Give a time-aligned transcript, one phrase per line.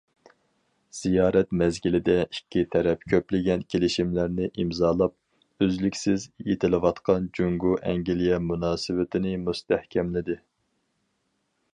[0.99, 5.15] زىيارەت مەزگىلىدە ئىككى تەرەپ كۆپلىگەن كېلىشىملەرنى ئىمزالاپ،
[5.67, 10.39] ئۈزلۈكسىز يېتىلىۋاتقان جۇڭگو ئەنگلىيە مۇناسىۋىتىنى مۇستەھكەملىدى.